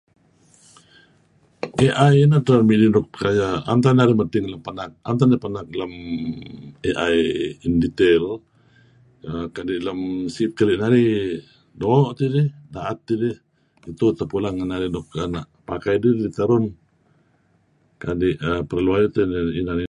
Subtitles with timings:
[1.91, 4.17] AI neh edtah nuk midih nuk aya am teh narih
[5.47, 5.93] penak lem
[6.91, 7.17] AI
[7.65, 8.23] in detail
[9.55, 9.99] kadi' lem
[10.33, 11.09] si'it keli' narih
[11.81, 13.35] doo' tidih da'et tidih
[13.91, 16.65] itu terpulang ngen narih nuk ena' pakai dih terun
[18.03, 19.75] kadi' err perlu ayu' teh inan ineh.